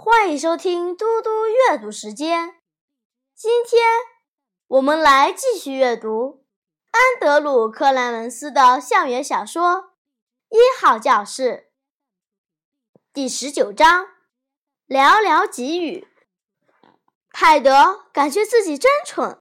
[0.00, 2.54] 欢迎收听嘟嘟阅读时间。
[3.34, 3.82] 今天
[4.68, 6.44] 我们来继续阅读
[6.92, 9.62] 安德鲁·克莱文斯的校园小说
[10.50, 11.42] 《一号教室》
[13.12, 14.04] 第十九章
[14.86, 16.06] 《寥寥几语》。
[17.32, 19.40] 泰德感觉自己真蠢。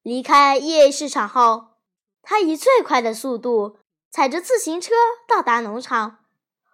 [0.00, 1.74] 离开 EA 市场后，
[2.22, 3.78] 他以最快的速度
[4.10, 4.94] 踩着自行车
[5.28, 6.24] 到达农场，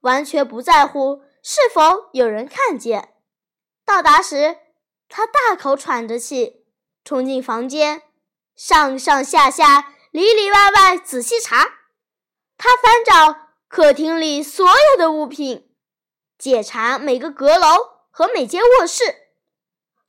[0.00, 1.22] 完全不在乎。
[1.42, 3.14] 是否有人看见？
[3.84, 4.58] 到达时，
[5.08, 6.66] 他大口喘着气，
[7.04, 8.02] 冲进房间，
[8.54, 11.78] 上上下下、里里外外仔细查。
[12.56, 15.74] 他翻找客厅里所有的物品，
[16.38, 17.68] 检查每个阁楼
[18.10, 19.02] 和每间卧室，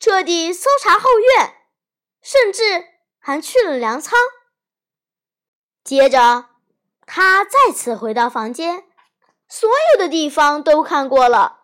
[0.00, 1.54] 彻底搜查后院，
[2.22, 2.86] 甚至
[3.18, 4.18] 还去了粮仓。
[5.84, 6.48] 接着，
[7.06, 8.87] 他再次回到房间。
[9.48, 11.60] 所有的地方都看过了，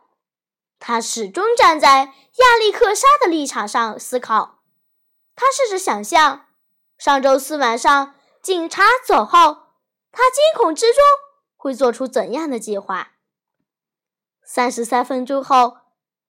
[0.79, 4.63] 他始终站在亚历克莎的立场上思考。
[5.37, 6.47] 他试着想象，
[6.97, 9.69] 上周四晚上警察走后，
[10.11, 11.03] 他惊恐之中
[11.57, 13.13] 会做出怎样的计划。
[14.45, 15.79] 三十三分钟后，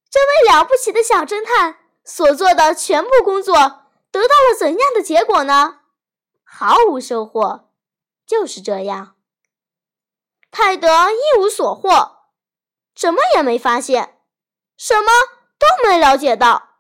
[0.10, 3.56] 这位了不起的小侦探所做的全部工作
[4.12, 5.82] 得到了怎样的结果呢？
[6.44, 7.70] 毫无收获。
[8.26, 9.15] 就是这样。
[10.58, 11.90] 泰德一无所获，
[12.96, 14.20] 什么也没发现，
[14.78, 15.12] 什么
[15.60, 16.78] 都没了解到。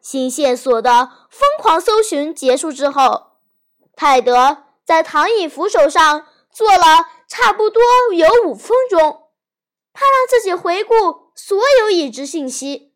[0.00, 3.32] 新线索的疯狂搜寻结束之后，
[3.94, 7.82] 泰德在躺椅扶手上坐了差不多
[8.14, 9.28] 有五分钟。
[9.92, 10.94] 他让自己回顾
[11.34, 12.94] 所有已知信息，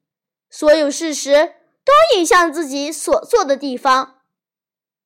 [0.49, 1.55] 所有事实
[1.85, 4.21] 都引向自己所坐的地方。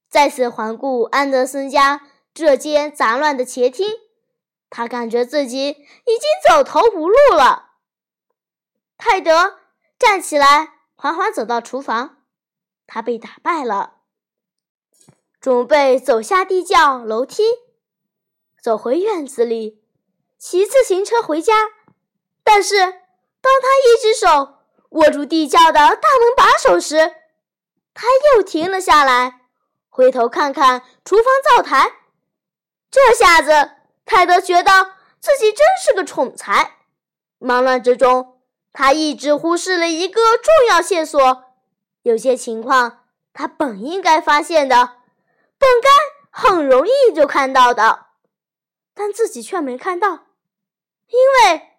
[0.09, 3.89] 再次环顾安德森家这间杂乱的前厅。
[4.71, 7.73] 他感觉自己已经走投无路了。
[8.97, 9.59] 泰德
[9.99, 12.19] 站起来，缓缓走到厨房。
[12.87, 13.99] 他被打败了，
[15.41, 17.43] 准备走下地窖楼梯，
[18.63, 19.83] 走回院子里，
[20.39, 21.71] 骑自行车回家。
[22.45, 22.79] 但是，
[23.41, 24.59] 当他一只手
[24.91, 27.15] 握住地窖的大门把手时，
[27.93, 29.49] 他又停了下来，
[29.89, 31.93] 回头看看厨房灶台。
[32.91, 33.80] 这下子。
[34.11, 36.79] 泰德觉得自己真是个蠢材。
[37.39, 38.41] 忙乱之中，
[38.73, 41.45] 他一直忽视了一个重要线索。
[42.03, 44.97] 有些情况他本应该发现的，
[45.57, 45.89] 本该
[46.29, 48.07] 很容易就看到的，
[48.95, 50.27] 但自己却没看到，
[51.07, 51.79] 因为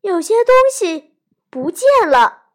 [0.00, 1.16] 有些东西
[1.48, 2.46] 不见了。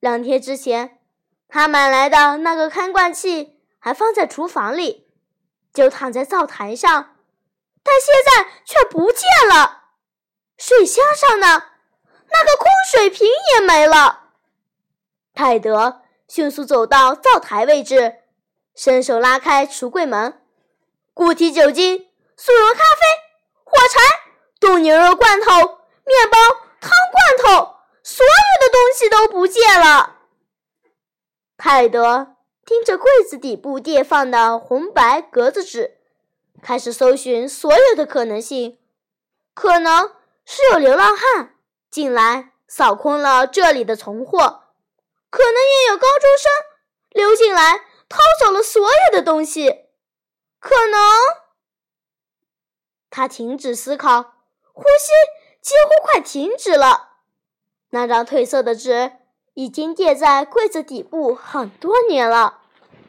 [0.00, 0.98] 两天之前，
[1.46, 5.06] 他买来的那个看罐器还放在厨房里，
[5.72, 7.10] 就躺在灶台上。
[7.82, 9.84] 但现在却不见了，
[10.56, 11.64] 水箱上呢，
[12.30, 14.30] 那个空水瓶也没了。
[15.34, 18.16] 泰德迅速走到灶台位置，
[18.76, 20.40] 伸手拉开橱柜门，
[21.12, 23.00] 固体酒精、速溶咖啡、
[23.64, 24.00] 火柴、
[24.60, 25.50] 冻牛肉罐头、
[26.04, 26.38] 面包、
[26.80, 30.20] 汤罐头，所有的东西都不见了。
[31.56, 36.01] 泰德盯着柜子底部叠放的红白格子纸。
[36.62, 38.78] 开始搜寻所有的可能性，
[39.52, 40.12] 可能
[40.44, 41.56] 是有流浪汉
[41.90, 44.62] 进来扫空了这里的存货，
[45.28, 46.50] 可能也有高中生
[47.10, 47.78] 溜进来
[48.08, 49.86] 偷走了所有的东西，
[50.60, 51.00] 可能……
[53.10, 54.36] 他停止思考，
[54.72, 55.10] 呼吸
[55.60, 57.16] 几乎快停止了。
[57.90, 59.12] 那张褪色的纸
[59.54, 62.60] 已经垫在柜子底部很多年了，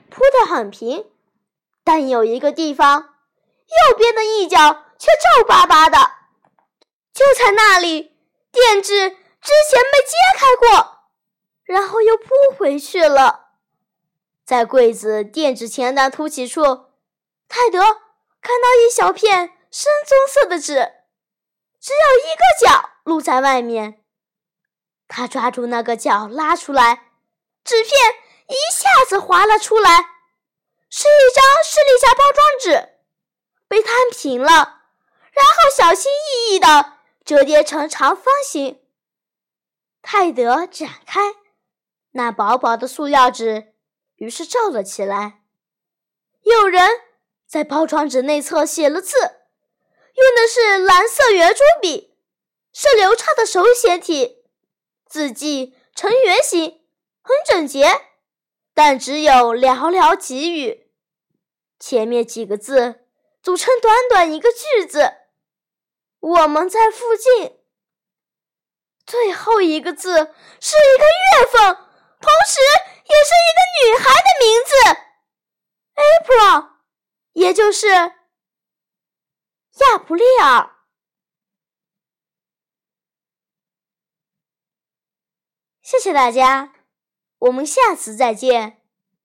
[0.09, 1.05] 铺得很平，
[1.83, 3.12] 但有一个地方。
[3.68, 5.07] 右边的一角却
[5.38, 5.97] 皱巴巴的，
[7.13, 8.18] 就在那里，
[8.51, 11.00] 垫纸之前被揭开过，
[11.63, 13.51] 然后又铺回去了。
[14.46, 16.62] 在柜子垫纸前的凸起处，
[17.47, 17.79] 泰德
[18.41, 20.91] 看到一小片深棕色的纸，
[21.80, 24.03] 只有一个角露在外面。
[25.07, 27.12] 他抓住那个角拉出来，
[27.63, 27.92] 纸片
[28.48, 29.98] 一下子滑了出来，
[30.89, 32.93] 是一张士力架包装纸。
[33.73, 34.83] 被摊平了，
[35.31, 38.83] 然后小心翼翼地折叠成长方形。
[40.03, 41.19] 泰德展开
[42.11, 43.73] 那薄薄的塑料纸，
[44.17, 45.41] 于是皱了起来。
[46.43, 46.87] 有人
[47.47, 52.15] 在包装纸内侧写了字，用的是蓝色圆珠笔，
[52.71, 54.45] 是流畅的手写体，
[55.07, 56.79] 字迹呈圆形，
[57.23, 57.89] 很整洁，
[58.75, 60.91] 但只有寥寥几语。
[61.79, 62.99] 前面几个字。
[63.44, 65.18] 组成短短一个句子，
[66.19, 67.60] 我们在附近。
[69.06, 71.75] 最后一个字是一个月份，
[72.22, 72.62] 同时
[73.04, 74.72] 也是一个女孩的名字
[75.94, 76.69] ，April，
[77.34, 78.13] 也就是亚
[80.07, 80.72] 普利尔。
[85.81, 86.74] 谢谢大家，
[87.40, 88.82] 我们下次再见。